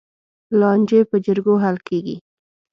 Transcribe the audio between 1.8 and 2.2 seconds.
کېږي.